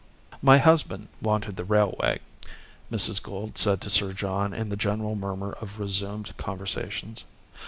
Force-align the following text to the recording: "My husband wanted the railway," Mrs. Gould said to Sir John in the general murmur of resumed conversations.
"My 0.41 0.57
husband 0.57 1.09
wanted 1.21 1.57
the 1.57 1.63
railway," 1.63 2.21
Mrs. 2.91 3.21
Gould 3.21 3.55
said 3.59 3.81
to 3.81 3.89
Sir 3.91 4.13
John 4.13 4.51
in 4.51 4.69
the 4.69 4.75
general 4.75 5.13
murmur 5.13 5.51
of 5.61 5.79
resumed 5.79 6.35
conversations. 6.37 7.23